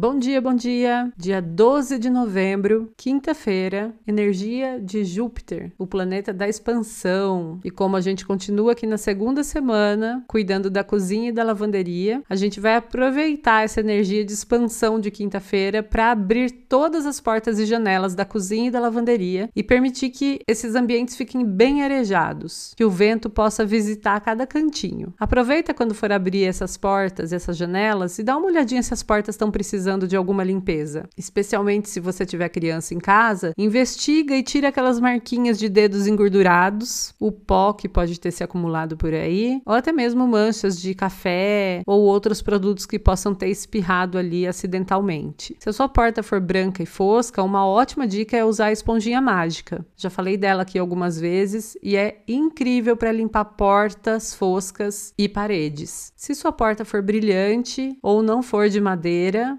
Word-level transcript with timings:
Bom 0.00 0.18
dia, 0.18 0.40
bom 0.40 0.54
dia! 0.54 1.12
Dia 1.14 1.42
12 1.42 1.98
de 1.98 2.08
novembro, 2.08 2.90
quinta-feira, 2.96 3.94
energia 4.06 4.80
de 4.80 5.04
Júpiter, 5.04 5.72
o 5.76 5.86
planeta 5.86 6.32
da 6.32 6.48
expansão. 6.48 7.60
E 7.62 7.70
como 7.70 7.98
a 7.98 8.00
gente 8.00 8.24
continua 8.24 8.72
aqui 8.72 8.86
na 8.86 8.96
segunda 8.96 9.44
semana, 9.44 10.24
cuidando 10.26 10.70
da 10.70 10.82
cozinha 10.82 11.28
e 11.28 11.32
da 11.32 11.44
lavanderia, 11.44 12.22
a 12.30 12.34
gente 12.34 12.58
vai 12.58 12.76
aproveitar 12.76 13.62
essa 13.62 13.80
energia 13.80 14.24
de 14.24 14.32
expansão 14.32 14.98
de 14.98 15.10
quinta-feira 15.10 15.82
para 15.82 16.12
abrir 16.12 16.50
todas 16.50 17.04
as 17.04 17.20
portas 17.20 17.58
e 17.58 17.66
janelas 17.66 18.14
da 18.14 18.24
cozinha 18.24 18.68
e 18.68 18.70
da 18.70 18.80
lavanderia 18.80 19.50
e 19.54 19.62
permitir 19.62 20.08
que 20.08 20.40
esses 20.48 20.76
ambientes 20.76 21.14
fiquem 21.14 21.44
bem 21.44 21.82
arejados, 21.82 22.72
que 22.74 22.86
o 22.86 22.90
vento 22.90 23.28
possa 23.28 23.66
visitar 23.66 24.18
cada 24.22 24.46
cantinho. 24.46 25.12
Aproveita 25.20 25.74
quando 25.74 25.94
for 25.94 26.10
abrir 26.10 26.44
essas 26.44 26.78
portas, 26.78 27.34
essas 27.34 27.54
janelas 27.54 28.18
e 28.18 28.22
dá 28.22 28.34
uma 28.38 28.46
olhadinha 28.46 28.82
se 28.82 28.94
as 28.94 29.02
portas 29.02 29.34
estão 29.34 29.50
precisando 29.50 29.89
precisando 29.90 30.06
de 30.06 30.16
alguma 30.16 30.44
limpeza. 30.44 31.08
Especialmente 31.16 31.88
se 31.88 31.98
você 31.98 32.24
tiver 32.24 32.48
criança 32.48 32.94
em 32.94 32.98
casa, 32.98 33.52
investiga 33.58 34.36
e 34.36 34.42
tira 34.42 34.68
aquelas 34.68 35.00
marquinhas 35.00 35.58
de 35.58 35.68
dedos 35.68 36.06
engordurados, 36.06 37.12
o 37.18 37.32
pó 37.32 37.72
que 37.72 37.88
pode 37.88 38.18
ter 38.20 38.30
se 38.30 38.44
acumulado 38.44 38.96
por 38.96 39.12
aí, 39.12 39.60
ou 39.66 39.74
até 39.74 39.92
mesmo 39.92 40.26
manchas 40.28 40.80
de 40.80 40.94
café 40.94 41.82
ou 41.86 42.02
outros 42.02 42.40
produtos 42.40 42.86
que 42.86 42.98
possam 42.98 43.34
ter 43.34 43.48
espirrado 43.48 44.16
ali 44.16 44.46
acidentalmente. 44.46 45.56
Se 45.58 45.68
a 45.68 45.72
sua 45.72 45.88
porta 45.88 46.22
for 46.22 46.40
branca 46.40 46.82
e 46.82 46.86
fosca, 46.86 47.42
uma 47.42 47.66
ótima 47.66 48.06
dica 48.06 48.36
é 48.36 48.44
usar 48.44 48.66
a 48.66 48.72
esponjinha 48.72 49.20
mágica. 49.20 49.84
Já 49.96 50.08
falei 50.08 50.36
dela 50.36 50.62
aqui 50.62 50.78
algumas 50.78 51.18
vezes 51.18 51.76
e 51.82 51.96
é 51.96 52.22
incrível 52.28 52.96
para 52.96 53.10
limpar 53.10 53.44
portas 53.44 54.34
foscas 54.34 55.12
e 55.18 55.28
paredes. 55.28 56.12
Se 56.14 56.34
sua 56.34 56.52
porta 56.52 56.84
for 56.84 57.02
brilhante 57.02 57.96
ou 58.02 58.22
não 58.22 58.42
for 58.42 58.68
de 58.68 58.80
madeira, 58.80 59.58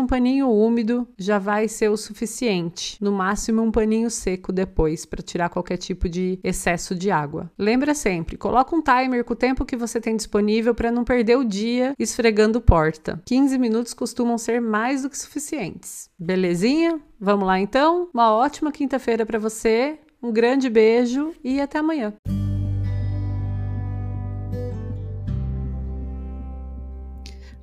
um 0.00 0.06
paninho 0.06 0.50
úmido 0.50 1.06
já 1.16 1.38
vai 1.38 1.68
ser 1.68 1.88
o 1.88 1.96
suficiente. 1.96 2.96
No 3.00 3.12
máximo 3.12 3.62
um 3.62 3.70
paninho 3.70 4.10
seco 4.10 4.52
depois 4.52 5.06
para 5.06 5.22
tirar 5.22 5.48
qualquer 5.48 5.76
tipo 5.76 6.08
de 6.08 6.38
excesso 6.42 6.94
de 6.94 7.10
água. 7.10 7.50
Lembra 7.58 7.94
sempre, 7.94 8.36
coloca 8.36 8.74
um 8.74 8.82
timer 8.82 9.24
com 9.24 9.32
o 9.32 9.36
tempo 9.36 9.64
que 9.64 9.76
você 9.76 10.00
tem 10.00 10.16
disponível 10.16 10.74
para 10.74 10.90
não 10.90 11.04
perder 11.04 11.36
o 11.36 11.44
dia 11.44 11.94
esfregando 11.98 12.60
porta. 12.60 13.22
15 13.24 13.58
minutos 13.58 13.94
costumam 13.94 14.36
ser 14.38 14.60
mais 14.60 15.02
do 15.02 15.10
que 15.10 15.18
suficientes. 15.18 16.10
Belezinha? 16.18 17.00
Vamos 17.20 17.46
lá 17.46 17.58
então? 17.58 18.08
Uma 18.12 18.34
ótima 18.34 18.72
quinta-feira 18.72 19.24
para 19.24 19.38
você. 19.38 19.98
Um 20.22 20.32
grande 20.32 20.68
beijo 20.68 21.32
e 21.42 21.60
até 21.60 21.78
amanhã. 21.78 22.12